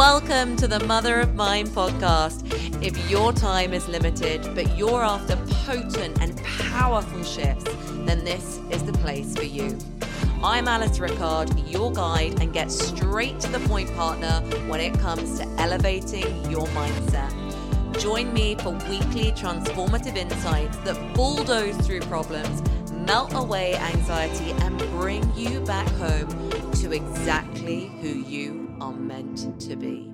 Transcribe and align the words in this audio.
Welcome 0.00 0.56
to 0.56 0.66
the 0.66 0.80
Mother 0.86 1.20
of 1.20 1.34
Mind 1.34 1.68
podcast. 1.68 2.50
If 2.82 3.10
your 3.10 3.34
time 3.34 3.74
is 3.74 3.86
limited, 3.86 4.54
but 4.54 4.74
you're 4.74 5.04
after 5.04 5.36
potent 5.66 6.22
and 6.22 6.42
powerful 6.42 7.22
shifts, 7.22 7.64
then 8.06 8.24
this 8.24 8.58
is 8.70 8.82
the 8.82 8.94
place 8.94 9.36
for 9.36 9.44
you. 9.44 9.76
I'm 10.42 10.68
Alice 10.68 10.98
Rickard, 11.00 11.50
your 11.68 11.92
guide 11.92 12.40
and 12.40 12.50
get 12.50 12.70
straight 12.70 13.38
to 13.40 13.52
the 13.52 13.60
point 13.68 13.94
partner 13.94 14.40
when 14.68 14.80
it 14.80 14.98
comes 14.98 15.38
to 15.38 15.46
elevating 15.58 16.50
your 16.50 16.66
mindset. 16.68 17.30
Join 18.00 18.32
me 18.32 18.54
for 18.54 18.70
weekly 18.88 19.32
transformative 19.32 20.16
insights 20.16 20.78
that 20.78 20.96
bulldoze 21.14 21.76
through 21.86 22.00
problems, 22.00 22.62
melt 22.90 23.34
away 23.34 23.74
anxiety, 23.74 24.52
and 24.62 24.78
bring 24.92 25.30
you 25.36 25.60
back 25.60 25.86
home 25.88 26.50
to 26.80 26.92
exactly 26.92 27.88
who 28.00 28.08
you 28.08 28.74
are 28.80 28.94
meant 28.94 29.60
to 29.60 29.76
be. 29.76 30.10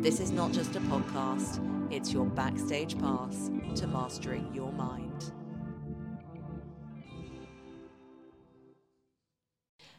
This 0.00 0.18
is 0.18 0.30
not 0.30 0.50
just 0.50 0.74
a 0.74 0.80
podcast, 0.80 1.60
it's 1.92 2.10
your 2.10 2.24
backstage 2.24 2.98
pass 2.98 3.50
to 3.74 3.86
mastering 3.86 4.50
your 4.54 4.72
mind. 4.72 5.32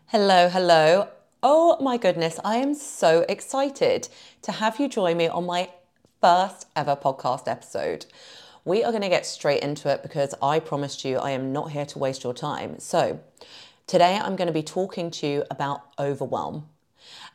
Hello, 0.08 0.50
hello. 0.50 1.10
Oh 1.44 1.80
my 1.82 1.98
goodness, 1.98 2.40
I 2.44 2.56
am 2.56 2.74
so 2.74 3.24
excited 3.30 4.10
to 4.42 4.54
have 4.54 4.80
you 4.80 4.90
join 4.90 5.18
me 5.18 5.28
on 5.28 5.46
my 5.46 5.70
first 6.20 6.66
ever 6.76 6.96
podcast 6.96 7.48
episode. 7.48 8.08
We 8.66 8.84
are 8.84 8.92
going 8.92 9.04
to 9.04 9.10
get 9.10 9.28
straight 9.28 9.62
into 9.62 9.88
it 9.88 10.02
because 10.02 10.34
I 10.42 10.62
promised 10.62 11.06
you 11.06 11.20
I 11.20 11.30
am 11.30 11.54
not 11.54 11.74
here 11.74 11.86
to 11.86 12.00
waste 12.00 12.24
your 12.24 12.34
time. 12.34 12.80
So, 12.80 13.20
today 13.88 14.20
I'm 14.22 14.36
going 14.36 14.48
to 14.48 14.54
be 14.54 14.64
talking 14.64 15.10
to 15.12 15.28
you 15.28 15.44
about 15.50 15.82
overwhelm. 15.98 16.68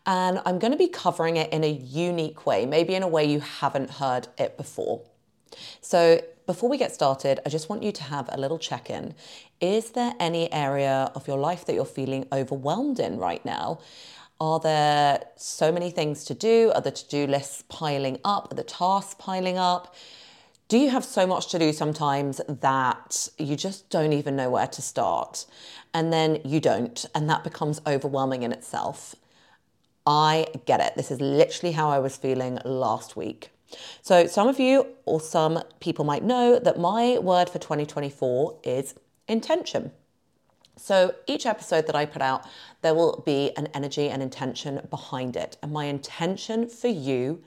And 0.04 0.40
I'm 0.44 0.58
going 0.58 0.72
to 0.72 0.78
be 0.78 0.88
covering 0.88 1.36
it 1.36 1.52
in 1.52 1.64
a 1.64 1.70
unique 1.70 2.44
way, 2.44 2.66
maybe 2.66 2.94
in 2.94 3.02
a 3.02 3.08
way 3.08 3.24
you 3.24 3.40
haven't 3.40 3.90
heard 3.90 4.28
it 4.38 4.56
before. 4.56 5.02
So, 5.80 6.20
before 6.44 6.68
we 6.68 6.76
get 6.76 6.92
started, 6.92 7.38
I 7.46 7.50
just 7.50 7.68
want 7.68 7.84
you 7.84 7.92
to 7.92 8.02
have 8.02 8.28
a 8.32 8.36
little 8.36 8.58
check 8.58 8.90
in. 8.90 9.14
Is 9.60 9.90
there 9.90 10.12
any 10.18 10.52
area 10.52 11.12
of 11.14 11.28
your 11.28 11.38
life 11.38 11.64
that 11.66 11.74
you're 11.74 11.84
feeling 11.84 12.26
overwhelmed 12.32 12.98
in 12.98 13.16
right 13.18 13.44
now? 13.44 13.78
Are 14.40 14.58
there 14.58 15.22
so 15.36 15.70
many 15.70 15.90
things 15.92 16.24
to 16.24 16.34
do? 16.34 16.72
Are 16.74 16.80
the 16.80 16.90
to 16.90 17.08
do 17.08 17.26
lists 17.28 17.62
piling 17.68 18.18
up? 18.24 18.48
Are 18.50 18.56
the 18.56 18.64
tasks 18.64 19.14
piling 19.18 19.56
up? 19.56 19.94
Do 20.72 20.78
you 20.78 20.88
have 20.88 21.04
so 21.04 21.26
much 21.26 21.48
to 21.48 21.58
do 21.58 21.70
sometimes 21.70 22.40
that 22.48 23.28
you 23.36 23.56
just 23.56 23.90
don't 23.90 24.14
even 24.14 24.36
know 24.36 24.48
where 24.48 24.68
to 24.68 24.80
start? 24.80 25.44
And 25.92 26.10
then 26.10 26.40
you 26.46 26.60
don't, 26.60 27.04
and 27.14 27.28
that 27.28 27.44
becomes 27.44 27.82
overwhelming 27.86 28.42
in 28.42 28.52
itself. 28.52 29.14
I 30.06 30.46
get 30.64 30.80
it. 30.80 30.94
This 30.96 31.10
is 31.10 31.20
literally 31.20 31.72
how 31.72 31.90
I 31.90 31.98
was 31.98 32.16
feeling 32.16 32.58
last 32.64 33.16
week. 33.16 33.50
So, 34.00 34.26
some 34.26 34.48
of 34.48 34.58
you 34.58 34.86
or 35.04 35.20
some 35.20 35.62
people 35.80 36.06
might 36.06 36.24
know 36.24 36.58
that 36.58 36.78
my 36.78 37.18
word 37.18 37.50
for 37.50 37.58
2024 37.58 38.60
is 38.64 38.94
intention. 39.28 39.92
So 40.78 41.14
each 41.26 41.44
episode 41.44 41.86
that 41.86 41.94
I 41.94 42.06
put 42.06 42.22
out, 42.22 42.48
there 42.80 42.94
will 42.94 43.22
be 43.26 43.54
an 43.58 43.66
energy 43.74 44.08
and 44.08 44.22
intention 44.22 44.80
behind 44.88 45.36
it. 45.36 45.58
And 45.62 45.70
my 45.70 45.84
intention 45.84 46.66
for 46.66 46.88
you 46.88 47.44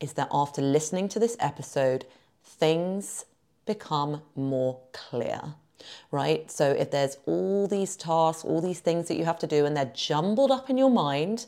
is 0.00 0.14
that 0.14 0.28
after 0.32 0.62
listening 0.62 1.10
to 1.10 1.18
this 1.18 1.36
episode, 1.38 2.06
things 2.44 3.24
become 3.66 4.22
more 4.34 4.80
clear, 4.92 5.40
right? 6.10 6.50
So 6.50 6.70
if 6.70 6.90
there's 6.90 7.16
all 7.26 7.66
these 7.66 7.96
tasks, 7.96 8.44
all 8.44 8.60
these 8.60 8.80
things 8.80 9.08
that 9.08 9.16
you 9.16 9.24
have 9.24 9.38
to 9.40 9.46
do, 9.46 9.66
and 9.66 9.76
they're 9.76 9.92
jumbled 9.94 10.50
up 10.50 10.70
in 10.70 10.78
your 10.78 10.90
mind, 10.90 11.46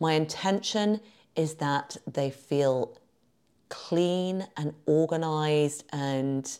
my 0.00 0.14
intention 0.14 1.00
is 1.36 1.54
that 1.54 1.96
they 2.06 2.30
feel 2.30 2.98
clean 3.68 4.46
and 4.56 4.74
organized 4.86 5.84
and 5.92 6.58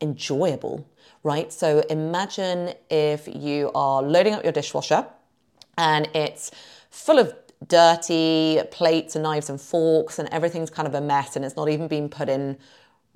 enjoyable 0.00 0.86
right? 1.22 1.52
So 1.52 1.80
imagine 1.90 2.74
if 2.88 3.28
you 3.28 3.70
are 3.74 4.02
loading 4.02 4.34
up 4.34 4.42
your 4.42 4.52
dishwasher 4.52 5.06
and 5.76 6.08
it's 6.14 6.50
full 6.90 7.18
of 7.18 7.34
dirty 7.66 8.60
plates 8.70 9.16
and 9.16 9.22
knives 9.22 9.50
and 9.50 9.60
forks 9.60 10.18
and 10.18 10.28
everything's 10.32 10.70
kind 10.70 10.88
of 10.88 10.94
a 10.94 11.00
mess 11.00 11.36
and 11.36 11.44
it's 11.44 11.56
not 11.56 11.68
even 11.68 11.88
been 11.88 12.08
put 12.08 12.28
in 12.28 12.56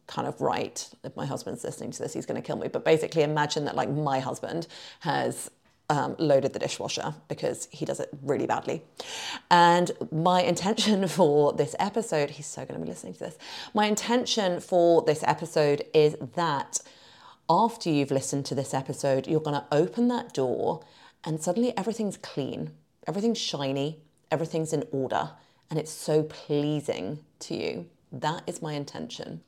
kind 0.06 0.28
of 0.28 0.40
right. 0.40 0.88
If 1.02 1.16
my 1.16 1.26
husband's 1.26 1.64
listening 1.64 1.90
to 1.92 2.02
this, 2.02 2.12
he's 2.12 2.26
going 2.26 2.40
to 2.40 2.46
kill 2.46 2.56
me. 2.56 2.68
But 2.68 2.84
basically, 2.84 3.22
imagine 3.22 3.64
that 3.64 3.76
like 3.76 3.90
my 3.90 4.20
husband 4.20 4.66
has 5.00 5.50
um, 5.90 6.16
loaded 6.18 6.52
the 6.52 6.58
dishwasher 6.58 7.14
because 7.28 7.68
he 7.70 7.84
does 7.84 8.00
it 8.00 8.08
really 8.22 8.46
badly. 8.46 8.82
And 9.50 9.90
my 10.10 10.42
intention 10.42 11.06
for 11.08 11.52
this 11.52 11.74
episode, 11.78 12.30
he's 12.30 12.46
so 12.46 12.64
going 12.64 12.80
to 12.80 12.84
be 12.84 12.90
listening 12.90 13.14
to 13.14 13.20
this. 13.20 13.38
My 13.74 13.86
intention 13.86 14.60
for 14.60 15.02
this 15.02 15.22
episode 15.26 15.84
is 15.92 16.16
that 16.34 16.80
after 17.48 17.90
you've 17.90 18.10
listened 18.10 18.46
to 18.46 18.54
this 18.54 18.72
episode, 18.72 19.26
you're 19.26 19.40
going 19.40 19.60
to 19.60 19.66
open 19.70 20.08
that 20.08 20.32
door 20.32 20.82
and 21.24 21.42
suddenly 21.42 21.76
everything's 21.76 22.16
clean, 22.16 22.72
everything's 23.06 23.38
shiny, 23.38 24.00
everything's 24.30 24.72
in 24.72 24.84
order, 24.92 25.30
and 25.70 25.78
it's 25.78 25.90
so 25.90 26.22
pleasing 26.22 27.20
to 27.40 27.54
you. 27.54 27.86
That 28.12 28.42
is 28.46 28.62
my 28.62 28.74
intention. 28.74 29.40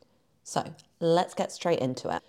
So 0.47 0.62
let's 1.01 1.34
get 1.34 1.51
straight 1.51 1.81
into 1.81 2.15
it. 2.15 2.23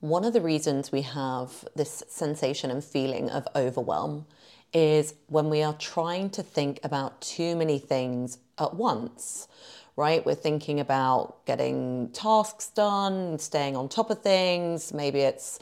One 0.00 0.26
of 0.26 0.34
the 0.34 0.42
reasons 0.42 0.92
we 0.92 1.00
have 1.00 1.64
this 1.74 2.02
sensation 2.08 2.70
and 2.70 2.84
feeling 2.84 3.30
of 3.30 3.48
overwhelm 3.56 4.26
is 4.74 5.14
when 5.28 5.48
we 5.48 5.62
are 5.62 5.72
trying 5.72 6.28
to 6.30 6.42
think 6.42 6.78
about 6.84 7.22
too 7.22 7.56
many 7.56 7.78
things 7.78 8.36
at 8.58 8.74
once 8.74 9.48
right? 9.96 10.24
We're 10.26 10.34
thinking 10.34 10.80
about 10.80 11.44
getting 11.46 12.08
tasks 12.08 12.68
done, 12.68 13.38
staying 13.38 13.76
on 13.76 13.88
top 13.88 14.10
of 14.10 14.22
things. 14.22 14.92
Maybe 14.92 15.20
it's, 15.20 15.58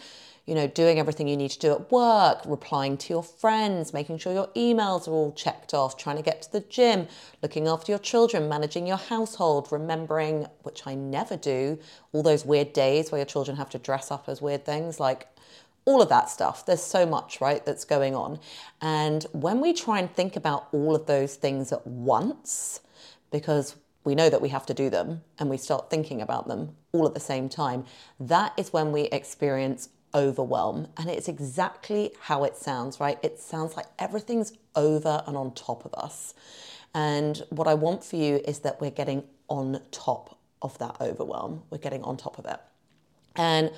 you 0.47 0.55
know, 0.55 0.67
doing 0.67 0.99
everything 0.99 1.29
you 1.29 1.37
need 1.37 1.51
to 1.53 1.59
do 1.59 1.73
at 1.73 1.93
work, 1.93 2.43
replying 2.47 2.97
to 2.97 3.13
your 3.13 3.23
friends, 3.23 3.93
making 3.93 4.19
sure 4.19 4.33
your 4.33 4.49
emails 4.49 5.07
are 5.07 5.13
all 5.13 5.33
checked 5.33 5.73
off, 5.73 5.97
trying 5.97 6.17
to 6.17 6.23
get 6.23 6.43
to 6.43 6.53
the 6.53 6.61
gym, 6.61 7.07
looking 7.43 7.69
after 7.69 7.93
your 7.93 7.99
children, 8.01 8.49
managing 8.49 8.87
your 8.87 8.97
household, 8.97 9.69
remembering, 9.71 10.47
which 10.63 10.87
I 10.87 10.95
never 10.95 11.37
do, 11.37 11.79
all 12.13 12.23
those 12.23 12.45
weird 12.45 12.73
days 12.73 13.13
where 13.13 13.21
your 13.21 13.27
children 13.27 13.57
have 13.57 13.71
to 13.71 13.79
dress 13.79 14.11
up 14.11 14.29
as 14.29 14.43
weird 14.43 14.65
things 14.65 14.99
like 14.99 15.29
all 15.85 16.03
of 16.03 16.09
that 16.09 16.29
stuff. 16.29 16.67
There's 16.67 16.83
so 16.83 17.07
much, 17.07 17.41
right, 17.41 17.65
that's 17.65 17.85
going 17.85 18.15
on. 18.15 18.39
And 18.81 19.25
when 19.33 19.61
we 19.61 19.73
try 19.73 19.99
and 19.99 20.13
think 20.13 20.37
about 20.37 20.69
all 20.73 20.95
of 20.95 21.07
those 21.07 21.37
things 21.37 21.73
at 21.73 21.87
once, 21.87 22.81
because 23.31 23.77
we 24.05 24.15
know 24.15 24.29
that 24.29 24.43
we 24.43 24.49
have 24.49 24.67
to 24.67 24.75
do 24.75 24.91
them 24.91 25.23
and 25.39 25.49
we 25.49 25.57
start 25.57 25.89
thinking 25.89 26.21
about 26.21 26.49
them 26.49 26.75
all 26.93 27.07
at 27.07 27.15
the 27.15 27.21
same 27.21 27.49
time, 27.49 27.85
that 28.19 28.53
is 28.57 28.73
when 28.73 28.93
we 28.93 29.03
experience 29.03 29.89
overwhelm. 30.15 30.89
And 30.97 31.09
it's 31.11 31.29
exactly 31.29 32.13
how 32.21 32.45
it 32.45 32.57
sounds, 32.57 33.01
right? 33.01 33.19
It 33.23 33.41
sounds 33.41 33.77
like 33.77 33.87
everything's 33.99 34.53
over 34.75 35.23
and 35.27 35.37
on 35.37 35.53
top 35.55 35.85
of 35.85 35.95
us. 35.95 36.35
And 36.95 37.43
what 37.51 37.67
I 37.67 37.75
want 37.75 38.05
for 38.05 38.17
you 38.17 38.41
is 38.45 38.61
that 38.61 38.81
we're 38.81 38.91
getting 38.91 39.25
on 39.49 39.81
top 39.91 40.39
of 40.61 40.79
that 40.79 40.97
overwhelm, 41.01 41.63
we're 41.71 41.79
getting 41.79 42.03
on 42.03 42.17
top 42.17 42.39
of 42.39 42.47
it. 42.47 42.61
And 43.37 43.71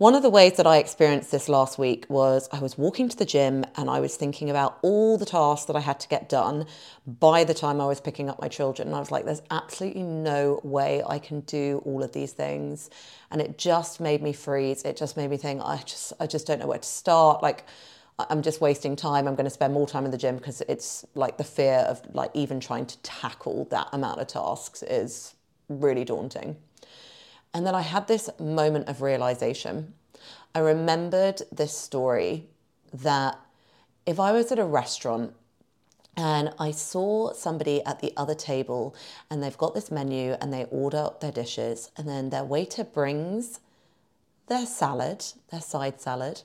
one 0.00 0.14
of 0.14 0.22
the 0.22 0.30
ways 0.30 0.54
that 0.54 0.66
I 0.66 0.78
experienced 0.78 1.30
this 1.30 1.46
last 1.46 1.78
week 1.78 2.06
was 2.08 2.48
I 2.50 2.60
was 2.60 2.78
walking 2.78 3.10
to 3.10 3.16
the 3.18 3.26
gym 3.26 3.66
and 3.76 3.90
I 3.90 4.00
was 4.00 4.16
thinking 4.16 4.48
about 4.48 4.78
all 4.80 5.18
the 5.18 5.26
tasks 5.26 5.66
that 5.66 5.76
I 5.76 5.80
had 5.80 6.00
to 6.00 6.08
get 6.08 6.26
done 6.26 6.64
by 7.06 7.44
the 7.44 7.52
time 7.52 7.82
I 7.82 7.84
was 7.84 8.00
picking 8.00 8.30
up 8.30 8.40
my 8.40 8.48
children. 8.48 8.88
And 8.88 8.96
I 8.96 8.98
was 8.98 9.10
like, 9.10 9.26
there's 9.26 9.42
absolutely 9.50 10.04
no 10.04 10.58
way 10.64 11.02
I 11.06 11.18
can 11.18 11.40
do 11.40 11.82
all 11.84 12.02
of 12.02 12.12
these 12.12 12.32
things. 12.32 12.88
And 13.30 13.42
it 13.42 13.58
just 13.58 14.00
made 14.00 14.22
me 14.22 14.32
freeze. 14.32 14.84
It 14.84 14.96
just 14.96 15.18
made 15.18 15.28
me 15.28 15.36
think, 15.36 15.60
I 15.62 15.76
just 15.84 16.14
I 16.18 16.26
just 16.26 16.46
don't 16.46 16.60
know 16.60 16.66
where 16.66 16.78
to 16.78 16.88
start. 16.88 17.42
Like 17.42 17.66
I'm 18.18 18.40
just 18.40 18.62
wasting 18.62 18.96
time. 18.96 19.28
I'm 19.28 19.34
going 19.34 19.44
to 19.44 19.50
spend 19.50 19.74
more 19.74 19.86
time 19.86 20.06
in 20.06 20.12
the 20.12 20.16
gym 20.16 20.36
because 20.36 20.62
it's 20.66 21.04
like 21.14 21.36
the 21.36 21.44
fear 21.44 21.80
of 21.80 22.00
like 22.14 22.30
even 22.32 22.58
trying 22.58 22.86
to 22.86 22.96
tackle 23.02 23.66
that 23.66 23.88
amount 23.92 24.18
of 24.22 24.28
tasks 24.28 24.82
is 24.82 25.34
really 25.68 26.06
daunting. 26.06 26.56
And 27.52 27.66
then 27.66 27.74
I 27.74 27.82
had 27.82 28.06
this 28.06 28.30
moment 28.38 28.88
of 28.88 29.02
realization. 29.02 29.94
I 30.54 30.60
remembered 30.60 31.42
this 31.50 31.76
story 31.76 32.46
that 32.92 33.38
if 34.06 34.18
I 34.18 34.32
was 34.32 34.50
at 34.50 34.58
a 34.58 34.64
restaurant 34.64 35.34
and 36.16 36.52
I 36.58 36.70
saw 36.70 37.32
somebody 37.32 37.84
at 37.84 38.00
the 38.00 38.12
other 38.16 38.34
table 38.34 38.94
and 39.30 39.42
they've 39.42 39.56
got 39.56 39.74
this 39.74 39.90
menu 39.90 40.36
and 40.40 40.52
they 40.52 40.64
order 40.64 41.10
their 41.20 41.32
dishes, 41.32 41.90
and 41.96 42.08
then 42.08 42.30
their 42.30 42.44
waiter 42.44 42.84
brings 42.84 43.60
their 44.48 44.66
salad, 44.66 45.24
their 45.50 45.60
side 45.60 46.00
salad, 46.00 46.42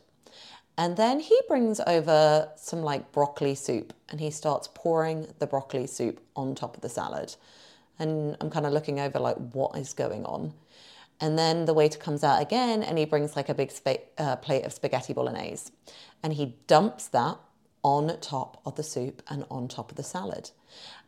and 0.77 0.97
then 0.97 1.19
he 1.19 1.39
brings 1.47 1.79
over 1.87 2.49
some 2.57 2.81
like 2.81 3.11
broccoli 3.11 3.55
soup 3.55 3.93
and 4.09 4.19
he 4.19 4.29
starts 4.29 4.69
pouring 4.73 5.33
the 5.39 5.47
broccoli 5.47 5.87
soup 5.87 6.21
on 6.35 6.53
top 6.53 6.75
of 6.75 6.81
the 6.81 6.89
salad. 6.89 7.35
And 7.97 8.35
I'm 8.41 8.49
kind 8.49 8.65
of 8.65 8.73
looking 8.73 8.99
over 8.99 9.19
like, 9.19 9.37
what 9.53 9.77
is 9.77 9.93
going 9.93 10.25
on? 10.25 10.53
And 11.19 11.39
then 11.39 11.65
the 11.65 11.73
waiter 11.73 11.97
comes 11.97 12.23
out 12.23 12.41
again 12.41 12.83
and 12.83 12.97
he 12.97 13.05
brings 13.05 13.35
like 13.35 13.49
a 13.49 13.53
big 13.53 13.71
uh, 14.17 14.35
plate 14.37 14.65
of 14.65 14.73
spaghetti 14.73 15.13
bolognese. 15.13 15.71
And 16.21 16.33
he 16.33 16.57
dumps 16.67 17.07
that 17.09 17.37
on 17.83 18.19
top 18.19 18.61
of 18.65 18.75
the 18.75 18.83
soup 18.83 19.21
and 19.29 19.45
on 19.49 19.67
top 19.67 19.91
of 19.91 19.97
the 19.97 20.03
salad. 20.03 20.51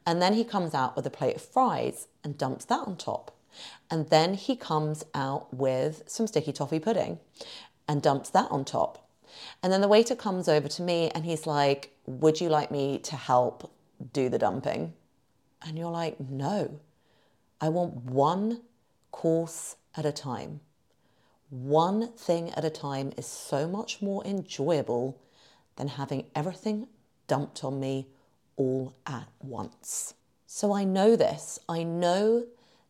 And 0.06 0.21
then 0.21 0.33
he 0.33 0.44
comes 0.44 0.74
out 0.74 0.95
with 0.95 1.06
a 1.06 1.09
plate 1.09 1.36
of 1.36 1.42
fries 1.42 2.07
and 2.24 2.38
dumps 2.38 2.65
that 2.65 2.80
on 2.88 2.95
top. 2.95 3.36
And 3.89 4.09
then 4.09 4.36
he 4.36 4.56
comes 4.56 5.04
out 5.13 5.54
with 5.54 6.04
some 6.06 6.27
sticky 6.27 6.54
toffee 6.54 6.80
pudding 6.80 7.19
and 7.88 8.01
dumps 8.01 8.30
that 8.30 8.50
on 8.51 8.63
top. 8.63 9.09
And 9.62 9.74
then 9.74 9.81
the 9.81 9.88
waiter 9.88 10.15
comes 10.15 10.48
over 10.48 10.68
to 10.68 10.81
me 10.81 11.09
and 11.09 11.25
he's 11.25 11.45
like, 11.45 11.95
Would 12.06 12.39
you 12.39 12.50
like 12.50 12.71
me 12.71 13.00
to 13.00 13.15
help 13.15 13.71
do 14.13 14.30
the 14.30 14.39
dumping? 14.39 14.94
And 15.62 15.77
you're 15.77 15.92
like, 15.92 16.19
No, 16.19 16.80
I 17.59 17.69
want 17.69 17.95
one 17.95 18.62
course 19.12 19.75
at 19.95 20.06
a 20.06 20.12
time. 20.12 20.62
One 21.50 22.12
thing 22.13 22.51
at 22.51 22.65
a 22.65 22.69
time 22.69 23.13
is 23.18 23.25
so 23.25 23.68
much 23.68 24.01
more 24.01 24.25
enjoyable 24.25 25.21
than 25.77 25.88
having 25.88 26.25
everything 26.36 26.88
dumped 27.27 27.63
on 27.63 27.80
me 27.80 28.07
all 28.57 28.94
at 29.06 29.27
once. 29.42 30.13
So 30.45 30.74
I 30.74 30.83
know 30.83 31.15
this. 31.15 31.59
I 31.69 31.83
know 31.83 32.45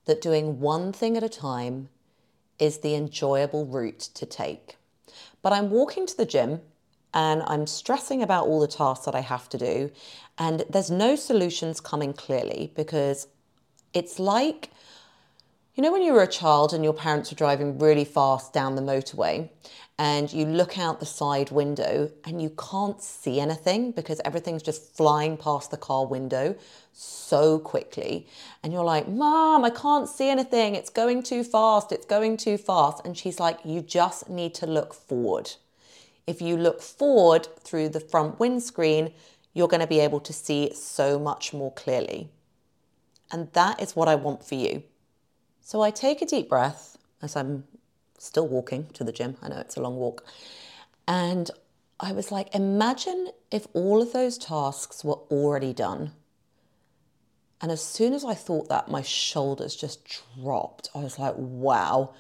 that 0.06 0.22
doing 0.22 0.60
one 0.60 0.94
thing 0.94 1.18
at 1.18 1.24
a 1.24 1.30
time 1.30 1.90
is 2.60 2.80
the 2.80 2.96
enjoyable 2.96 3.66
route 3.66 4.00
to 4.00 4.26
take. 4.26 4.78
But 5.42 5.54
I'm 5.54 5.70
walking 5.70 6.08
to 6.08 6.18
the 6.18 6.26
gym 6.26 6.62
and 7.14 7.44
I'm 7.46 7.68
stressing 7.68 8.22
about 8.22 8.48
all 8.48 8.60
the 8.60 8.68
tasks 8.68 9.06
that 9.06 9.16
I 9.16 9.22
have 9.22 9.50
to 9.50 9.58
do, 9.58 9.92
and 10.38 10.66
there's 10.70 10.92
no 10.92 11.16
solutions 11.16 11.80
coming 11.80 12.14
clearly 12.14 12.72
because 12.76 13.28
it's 13.94 14.20
like 14.20 14.70
you 15.78 15.84
know, 15.84 15.92
when 15.92 16.02
you 16.02 16.12
were 16.12 16.24
a 16.24 16.28
child 16.28 16.74
and 16.74 16.84
your 16.84 16.92
parents 16.92 17.30
were 17.30 17.36
driving 17.36 17.78
really 17.78 18.04
fast 18.04 18.52
down 18.52 18.74
the 18.74 18.82
motorway 18.82 19.48
and 20.00 20.34
you 20.34 20.44
look 20.44 20.80
out 20.80 21.00
the 21.00 21.06
side 21.06 21.52
window 21.52 22.12
and 22.26 22.42
you 22.42 22.50
can't 22.50 23.00
see 23.00 23.40
anything 23.40 23.92
because 23.92 24.20
everything's 24.26 24.64
just 24.64 24.98
flying 24.98 25.38
past 25.38 25.70
the 25.70 25.78
car 25.78 26.08
window 26.08 26.56
so 26.94 27.60
quickly. 27.60 28.28
And 28.64 28.74
you're 28.74 28.84
like, 28.84 29.08
Mom, 29.08 29.64
I 29.64 29.70
can't 29.70 30.10
see 30.10 30.32
anything. 30.32 30.74
It's 30.74 30.90
going 30.90 31.22
too 31.22 31.44
fast. 31.44 31.92
It's 31.92 32.08
going 32.08 32.38
too 32.38 32.58
fast. 32.58 33.06
And 33.06 33.16
she's 33.16 33.40
like, 33.40 33.60
You 33.64 33.82
just 33.82 34.30
need 34.30 34.56
to 34.56 34.66
look 34.66 34.96
forward. 34.96 35.52
If 36.26 36.42
you 36.42 36.58
look 36.58 36.82
forward 36.82 37.48
through 37.60 37.90
the 37.90 38.00
front 38.00 38.40
windscreen, 38.40 39.14
you're 39.54 39.68
going 39.68 39.82
to 39.82 39.88
be 39.88 40.00
able 40.00 40.22
to 40.22 40.34
see 40.34 40.74
so 40.74 41.20
much 41.20 41.54
more 41.54 41.72
clearly. 41.72 42.32
And 43.32 43.54
that 43.54 43.80
is 43.80 43.96
what 43.96 44.08
I 44.08 44.16
want 44.16 44.44
for 44.44 44.56
you. 44.56 44.82
So 45.68 45.82
I 45.82 45.92
take 45.92 46.22
a 46.22 46.26
deep 46.26 46.48
breath 46.48 46.98
as 47.22 47.36
I'm 47.36 47.66
still 48.18 48.48
walking 48.48 48.88
to 48.94 49.04
the 49.04 49.12
gym. 49.12 49.36
I 49.42 49.50
know 49.50 49.58
it's 49.58 49.76
a 49.76 49.82
long 49.82 49.98
walk. 49.98 50.24
And 51.10 51.52
I 52.00 52.14
was 52.14 52.32
like, 52.32 52.56
imagine 52.56 53.32
if 53.52 53.68
all 53.74 54.02
of 54.02 54.14
those 54.14 54.38
tasks 54.38 55.04
were 55.04 55.20
already 55.30 55.74
done. 55.74 56.14
And 57.60 57.70
as 57.70 57.84
soon 57.84 58.14
as 58.14 58.24
I 58.24 58.34
thought 58.34 58.70
that, 58.70 58.88
my 58.88 59.02
shoulders 59.02 59.76
just 59.76 60.08
dropped. 60.40 60.90
I 60.96 61.00
was 61.00 61.20
like, 61.20 61.34
wow, 61.36 62.14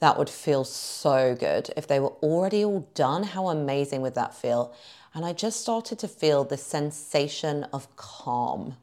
that 0.00 0.16
would 0.16 0.30
feel 0.30 0.64
so 0.64 1.36
good. 1.38 1.68
If 1.76 1.86
they 1.86 2.00
were 2.00 2.14
already 2.22 2.64
all 2.64 2.88
done, 2.94 3.22
how 3.22 3.48
amazing 3.48 4.00
would 4.00 4.14
that 4.14 4.34
feel? 4.34 4.74
And 5.12 5.26
I 5.26 5.34
just 5.34 5.60
started 5.60 5.98
to 5.98 6.08
feel 6.08 6.42
the 6.42 6.56
sensation 6.56 7.64
of 7.64 7.94
calm 7.96 8.76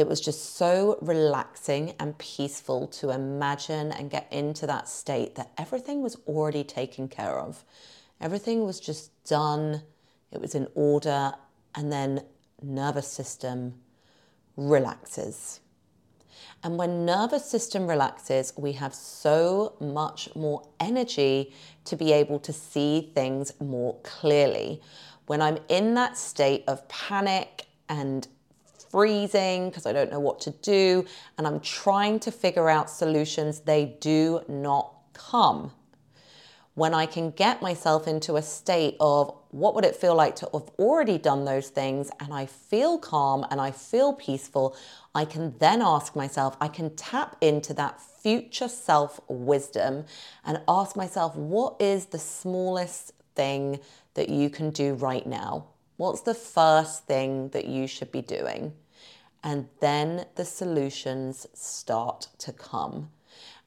it 0.00 0.08
was 0.08 0.20
just 0.20 0.56
so 0.56 0.98
relaxing 1.02 1.94
and 2.00 2.16
peaceful 2.18 2.86
to 2.88 3.10
imagine 3.10 3.92
and 3.92 4.10
get 4.10 4.26
into 4.32 4.66
that 4.66 4.88
state 4.88 5.34
that 5.34 5.52
everything 5.58 6.02
was 6.02 6.16
already 6.26 6.64
taken 6.64 7.06
care 7.06 7.38
of. 7.38 7.64
Everything 8.20 8.64
was 8.64 8.80
just 8.80 9.12
done, 9.24 9.82
it 10.32 10.40
was 10.40 10.54
in 10.54 10.66
order, 10.74 11.32
and 11.74 11.92
then 11.92 12.24
nervous 12.62 13.06
system 13.06 13.74
relaxes. 14.56 15.60
And 16.62 16.76
when 16.76 17.04
nervous 17.04 17.44
system 17.44 17.86
relaxes, 17.86 18.52
we 18.56 18.72
have 18.72 18.94
so 18.94 19.74
much 19.80 20.34
more 20.34 20.66
energy 20.78 21.54
to 21.84 21.96
be 21.96 22.12
able 22.12 22.38
to 22.40 22.52
see 22.52 23.12
things 23.14 23.52
more 23.60 23.98
clearly. 24.02 24.80
When 25.26 25.40
I'm 25.40 25.58
in 25.68 25.94
that 25.94 26.18
state 26.18 26.64
of 26.66 26.86
panic 26.88 27.66
and 27.88 28.26
freezing 28.90 29.70
because 29.70 29.86
I 29.86 29.92
don't 29.92 30.10
know 30.10 30.20
what 30.20 30.40
to 30.40 30.50
do 30.50 31.06
and 31.38 31.46
I'm 31.46 31.60
trying 31.60 32.20
to 32.20 32.32
figure 32.32 32.68
out 32.68 32.90
solutions, 32.90 33.60
they 33.60 33.96
do 34.00 34.42
not 34.48 34.92
come. 35.14 35.72
When 36.74 36.94
I 36.94 37.06
can 37.06 37.30
get 37.32 37.62
myself 37.62 38.06
into 38.06 38.36
a 38.36 38.42
state 38.42 38.96
of 39.00 39.34
what 39.50 39.74
would 39.74 39.84
it 39.84 39.96
feel 39.96 40.14
like 40.14 40.36
to 40.36 40.48
have 40.52 40.70
already 40.78 41.18
done 41.18 41.44
those 41.44 41.68
things 41.68 42.10
and 42.20 42.32
I 42.32 42.46
feel 42.46 42.98
calm 42.98 43.44
and 43.50 43.60
I 43.60 43.72
feel 43.72 44.12
peaceful, 44.12 44.76
I 45.14 45.24
can 45.24 45.54
then 45.58 45.82
ask 45.82 46.14
myself, 46.14 46.56
I 46.60 46.68
can 46.68 46.94
tap 46.94 47.36
into 47.40 47.74
that 47.74 48.00
future 48.00 48.68
self 48.68 49.20
wisdom 49.28 50.04
and 50.44 50.60
ask 50.68 50.96
myself, 50.96 51.34
what 51.34 51.76
is 51.80 52.06
the 52.06 52.18
smallest 52.18 53.12
thing 53.34 53.80
that 54.14 54.28
you 54.28 54.48
can 54.48 54.70
do 54.70 54.94
right 54.94 55.26
now? 55.26 55.66
What's 55.96 56.22
the 56.22 56.34
first 56.34 57.06
thing 57.06 57.48
that 57.50 57.66
you 57.66 57.86
should 57.86 58.12
be 58.12 58.22
doing? 58.22 58.72
And 59.42 59.68
then 59.80 60.26
the 60.36 60.44
solutions 60.44 61.46
start 61.54 62.28
to 62.38 62.52
come. 62.52 63.10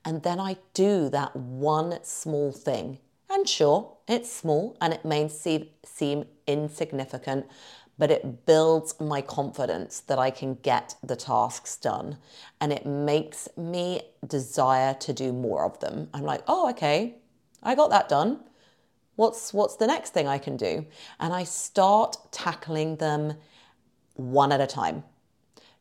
And 0.05 0.23
then 0.23 0.39
I 0.39 0.57
do 0.73 1.09
that 1.09 1.35
one 1.35 1.99
small 2.03 2.51
thing. 2.51 2.99
And 3.29 3.47
sure, 3.47 3.97
it's 4.07 4.31
small 4.31 4.77
and 4.79 4.93
it 4.93 5.03
may 5.05 5.27
seem, 5.27 5.67
seem 5.83 6.25
insignificant, 6.45 7.47
but 7.97 8.11
it 8.11 8.45
builds 8.45 8.99
my 8.99 9.21
confidence 9.21 10.01
that 10.01 10.19
I 10.19 10.29
can 10.29 10.55
get 10.55 10.95
the 11.01 11.15
tasks 11.15 11.77
done. 11.77 12.17
And 12.59 12.71
it 12.71 12.85
makes 12.85 13.47
me 13.55 14.01
desire 14.27 14.93
to 14.95 15.13
do 15.13 15.31
more 15.31 15.65
of 15.65 15.79
them. 15.79 16.09
I'm 16.13 16.23
like, 16.23 16.43
oh, 16.47 16.69
okay, 16.71 17.15
I 17.63 17.75
got 17.75 17.89
that 17.91 18.09
done. 18.09 18.41
What's, 19.15 19.53
what's 19.53 19.77
the 19.77 19.87
next 19.87 20.11
thing 20.13 20.27
I 20.27 20.37
can 20.37 20.57
do? 20.57 20.85
And 21.19 21.33
I 21.33 21.43
start 21.43 22.17
tackling 22.31 22.97
them 22.97 23.35
one 24.15 24.51
at 24.51 24.59
a 24.61 24.67
time. 24.67 25.03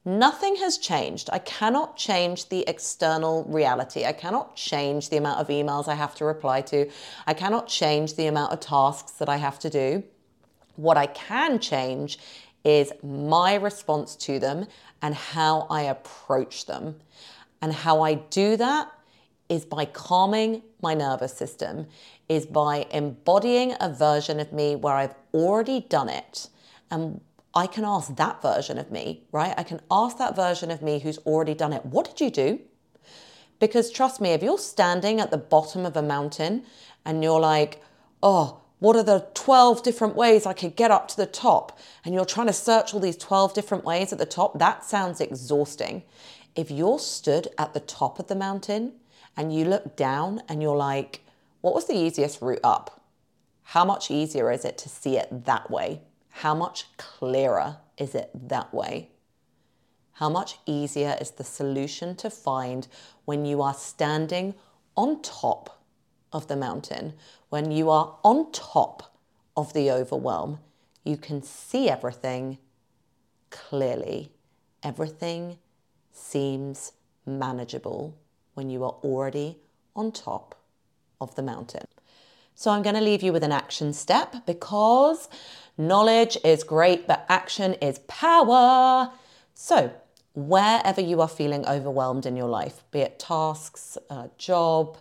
Nothing 0.05 0.57
has 0.57 0.79
changed. 0.79 1.31
I 1.33 1.39
cannot 1.39 1.97
change 1.97 2.49
the 2.49 2.65
external 2.67 3.45
reality. 3.45 4.05
I 4.05 4.13
cannot 4.13 4.57
change 4.57 5.11
the 5.11 5.17
amount 5.17 5.39
of 5.39 5.47
emails 5.47 5.87
I 5.87 5.95
have 5.95 6.15
to 6.17 6.25
reply 6.25 6.61
to. 6.63 6.91
I 7.27 7.35
cannot 7.35 7.69
change 7.69 8.17
the 8.17 8.27
amount 8.27 8.53
of 8.53 8.59
tasks 8.59 9.13
that 9.13 9.29
I 9.29 9.37
have 9.37 9.61
to 9.61 9.71
do. 9.71 10.03
What 10.75 10.97
I 10.97 11.07
can 11.07 11.61
change 11.61 12.19
is 12.65 12.93
my 13.03 13.55
response 13.55 14.17
to 14.17 14.41
them 14.41 14.67
and 15.03 15.15
how 15.15 15.67
I 15.71 15.83
approach 15.83 16.67
them. 16.67 16.97
And 17.61 17.73
how 17.73 18.03
I 18.03 18.15
do 18.15 18.57
that 18.57 18.91
is 19.49 19.65
by 19.65 19.85
calming 19.85 20.63
my 20.81 20.95
nervous 20.95 21.33
system, 21.33 21.87
is 22.29 22.45
by 22.47 22.87
embodying 22.91 23.75
a 23.81 23.89
version 23.89 24.41
of 24.41 24.53
me 24.53 24.75
where 24.75 24.95
I've 24.95 25.15
already 25.33 25.81
done 25.81 26.09
it. 26.09 26.49
And 26.91 27.21
I 27.55 27.67
can 27.67 27.85
ask 27.85 28.15
that 28.17 28.41
version 28.41 28.79
of 28.79 28.91
me, 28.91 29.25
right? 29.31 29.55
I 29.57 29.63
can 29.63 29.81
ask 29.91 30.17
that 30.19 30.35
version 30.35 30.71
of 30.71 30.83
me 30.83 31.01
who's 31.01 31.19
already 31.19 31.55
done 31.55 31.73
it, 31.73 31.85
what 31.85 32.07
did 32.07 32.21
you 32.21 32.31
do? 32.31 32.61
Because 33.61 33.91
trust 33.91 34.21
me, 34.21 34.31
if 34.31 34.43
you're 34.43 34.59
standing 34.59 35.21
at 35.21 35.31
the 35.31 35.39
bottom 35.39 35.87
of 35.87 35.97
a 35.97 36.03
mountain 36.03 36.65
and 37.05 37.23
you're 37.23 37.41
like, 37.41 37.83
oh, 38.23 38.61
what 38.79 38.97
are 38.97 39.05
the 39.05 39.29
12 39.35 39.83
different 39.85 40.17
ways 40.17 40.47
I 40.47 40.55
could 40.55 40.75
get 40.75 40.91
up 40.91 41.07
to 41.09 41.17
the 41.17 41.27
top? 41.27 41.79
And 42.05 42.15
you're 42.15 42.25
trying 42.25 42.49
to 42.49 42.53
search 42.53 42.93
all 42.93 43.01
these 43.01 43.17
12 43.17 43.55
different 43.55 43.85
ways 43.85 44.13
at 44.13 44.19
the 44.19 44.27
top, 44.27 44.59
that 44.59 44.85
sounds 44.85 45.21
exhausting. 45.21 46.03
If 46.57 46.71
you're 46.71 46.99
stood 46.99 47.49
at 47.59 47.75
the 47.75 47.81
top 47.81 48.19
of 48.19 48.27
the 48.27 48.35
mountain 48.35 48.95
and 49.37 49.55
you 49.55 49.65
look 49.65 49.95
down 49.95 50.43
and 50.49 50.61
you're 50.61 50.77
like, 50.77 51.21
what 51.61 51.75
was 51.75 51.87
the 51.87 51.97
easiest 51.97 52.43
route 52.43 52.61
up? 52.65 53.01
How 53.63 53.85
much 53.85 54.11
easier 54.11 54.51
is 54.51 54.65
it 54.65 54.77
to 54.79 54.89
see 54.89 55.17
it 55.17 55.45
that 55.45 55.71
way? 55.71 56.01
How 56.33 56.55
much 56.55 56.87
clearer 56.97 57.77
is 57.97 58.15
it 58.15 58.31
that 58.49 58.75
way? 58.75 59.11
How 60.15 60.29
much 60.29 60.59
easier 60.67 61.17
is 61.21 61.33
the 61.33 61.45
solution 61.45 62.17
to 62.17 62.31
find 62.31 62.89
when 63.25 63.45
you 63.45 63.63
are 63.63 63.75
standing 63.75 64.55
on 64.97 65.23
top 65.23 65.83
of 66.33 66.49
the 66.49 66.57
mountain, 66.57 67.15
when 67.49 67.71
you 67.71 67.91
are 67.91 68.19
on 68.25 68.51
top 68.51 69.15
of 69.57 69.73
the 69.73 69.91
overwhelm? 69.91 70.59
You 71.05 71.17
can 71.17 71.43
see 71.43 71.89
everything 71.89 72.59
clearly. 73.51 74.33
Everything 74.83 75.59
seems 76.13 76.93
manageable 77.27 78.17
when 78.55 78.71
you 78.71 78.85
are 78.85 78.97
already 79.05 79.59
on 79.95 80.13
top 80.13 80.55
of 81.21 81.35
the 81.35 81.43
mountain. 81.43 81.87
So 82.55 82.71
I'm 82.71 82.83
going 82.83 82.95
to 82.95 83.01
leave 83.01 83.23
you 83.23 83.33
with 83.33 83.45
an 83.45 83.53
action 83.53 83.93
step 83.93 84.47
because 84.47 85.29
knowledge 85.77 86.37
is 86.45 86.65
great, 86.65 87.07
but 87.07 87.27
action 87.29 87.75
is 87.75 87.99
power. 88.01 89.11
So, 89.55 89.93
wherever 90.35 91.01
you 91.01 91.21
are 91.21 91.29
feeling 91.29 91.67
overwhelmed 91.67 92.27
in 92.27 92.37
your 92.37 92.49
life, 92.49 92.85
be 92.91 93.01
it 93.01 93.19
tasks, 93.19 93.99
a 94.11 94.31
job, 94.39 94.99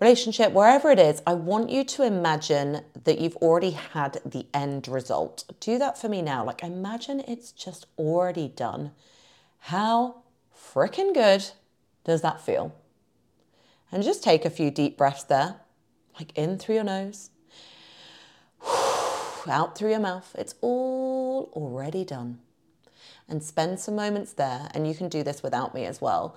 relationship, 0.00 0.52
wherever 0.52 0.90
it 0.90 0.98
is, 0.98 1.22
I 1.26 1.34
want 1.34 1.70
you 1.70 1.84
to 1.84 2.02
imagine 2.02 2.82
that 3.04 3.20
you've 3.20 3.36
already 3.36 3.70
had 3.70 4.20
the 4.24 4.46
end 4.52 4.88
result. 4.88 5.44
Do 5.60 5.78
that 5.78 5.98
for 5.98 6.08
me 6.08 6.22
now. 6.22 6.44
Like, 6.44 6.62
imagine 6.62 7.20
it's 7.20 7.52
just 7.52 7.86
already 7.98 8.48
done. 8.48 8.90
How 9.60 10.22
freaking 10.54 11.14
good 11.14 11.44
does 12.04 12.22
that 12.22 12.40
feel? 12.40 12.74
And 13.90 14.02
just 14.02 14.24
take 14.24 14.44
a 14.44 14.50
few 14.50 14.70
deep 14.70 14.96
breaths 14.96 15.24
there, 15.24 15.56
like 16.18 16.36
in 16.36 16.58
through 16.58 16.76
your 16.76 16.84
nose, 16.84 17.30
out 19.50 19.76
through 19.76 19.90
your 19.90 20.00
mouth. 20.00 20.34
It's 20.38 20.54
all 20.60 21.50
already 21.54 22.04
done. 22.04 22.38
And 23.28 23.42
spend 23.42 23.80
some 23.80 23.96
moments 23.96 24.32
there, 24.34 24.68
and 24.74 24.86
you 24.86 24.94
can 24.94 25.08
do 25.08 25.22
this 25.22 25.42
without 25.42 25.74
me 25.74 25.86
as 25.86 26.00
well 26.00 26.36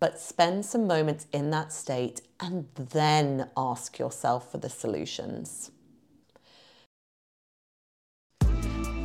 but 0.00 0.18
spend 0.18 0.64
some 0.64 0.86
moments 0.86 1.26
in 1.30 1.50
that 1.50 1.72
state 1.72 2.22
and 2.40 2.66
then 2.74 3.50
ask 3.56 3.98
yourself 3.98 4.50
for 4.50 4.58
the 4.58 4.70
solutions. 4.70 5.70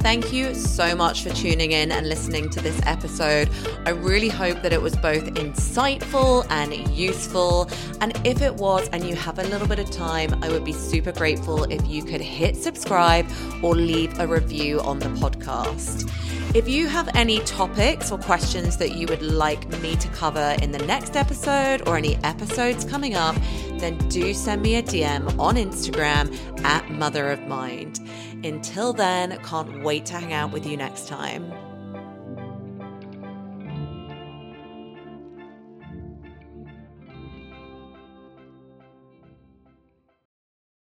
Thank 0.05 0.31
you 0.31 0.53
so 0.53 0.95
much 0.95 1.23
for 1.23 1.31
tuning 1.31 1.71
in 1.71 1.91
and 1.91 2.07
listening 2.07 2.51
to 2.51 2.61
this 2.61 2.79
episode. 2.85 3.49
I 3.87 3.89
really 3.89 4.29
hope 4.29 4.61
that 4.61 4.71
it 4.71 4.79
was 4.79 4.95
both 4.95 5.23
insightful 5.33 6.45
and 6.51 6.87
useful. 6.95 7.67
And 8.01 8.15
if 8.23 8.43
it 8.43 8.53
was, 8.53 8.87
and 8.89 9.03
you 9.03 9.15
have 9.15 9.39
a 9.39 9.43
little 9.45 9.67
bit 9.67 9.79
of 9.79 9.89
time, 9.89 10.43
I 10.43 10.49
would 10.49 10.63
be 10.63 10.73
super 10.73 11.11
grateful 11.11 11.63
if 11.63 11.87
you 11.87 12.03
could 12.03 12.21
hit 12.21 12.55
subscribe 12.55 13.25
or 13.63 13.73
leave 13.73 14.19
a 14.19 14.27
review 14.27 14.79
on 14.81 14.99
the 14.99 15.07
podcast. 15.07 16.07
If 16.53 16.69
you 16.69 16.87
have 16.87 17.09
any 17.15 17.39
topics 17.39 18.11
or 18.11 18.19
questions 18.19 18.77
that 18.77 18.95
you 18.95 19.07
would 19.07 19.23
like 19.23 19.67
me 19.81 19.95
to 19.95 20.07
cover 20.09 20.55
in 20.61 20.71
the 20.71 20.85
next 20.85 21.15
episode 21.15 21.87
or 21.87 21.97
any 21.97 22.15
episodes 22.17 22.85
coming 22.85 23.15
up, 23.15 23.35
then 23.79 23.97
do 24.09 24.35
send 24.35 24.61
me 24.61 24.75
a 24.75 24.83
DM 24.83 25.37
on 25.39 25.55
Instagram 25.55 26.63
at 26.63 26.91
Mother 26.91 27.31
of 27.31 27.47
Mind. 27.47 28.04
Until 28.45 28.93
then, 28.93 29.39
can't 29.43 29.81
wait 29.81 30.05
to 30.05 30.13
hang 30.13 30.31
out 30.31 30.51
with 30.51 30.67
you 30.67 30.77
next 30.77 31.07
time. 31.07 31.51